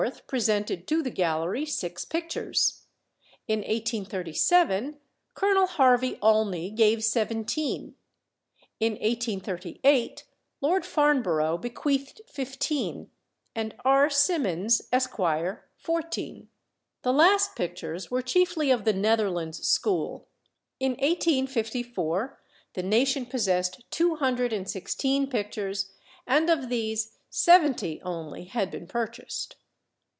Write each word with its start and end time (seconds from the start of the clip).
presented 0.25 0.87
to 0.87 1.03
the 1.03 1.11
gallery 1.11 1.63
six 1.63 2.05
pictures; 2.05 2.85
in 3.47 3.59
1837 3.59 4.97
Colonel 5.35 5.67
Harvey 5.67 6.15
Ollney 6.23 6.73
gave 6.75 7.03
seventeen; 7.03 7.93
in 8.79 8.93
1838 8.93 10.23
Lord 10.59 10.87
Farnborough 10.87 11.59
bequeathed 11.59 12.21
fifteen, 12.25 13.11
and 13.53 13.75
R. 13.85 14.09
Simmons, 14.09 14.81
Esq., 14.91 15.17
fourteen. 15.77 16.49
The 17.03 17.13
last 17.13 17.55
pictures 17.55 18.09
were 18.09 18.23
chiefly 18.23 18.71
of 18.71 18.85
the 18.85 18.93
Netherlands 18.93 19.67
school. 19.67 20.25
In 20.79 20.93
1854 20.93 22.39
the 22.73 22.81
nation 22.81 23.27
possessed 23.27 23.85
two 23.91 24.15
hundred 24.15 24.51
and 24.51 24.67
sixteen 24.67 25.29
pictures, 25.29 25.91
and 26.25 26.49
of 26.49 26.69
these 26.69 27.11
seventy 27.29 28.01
only 28.01 28.45
had 28.45 28.71
been 28.71 28.87
purchased. 28.87 29.57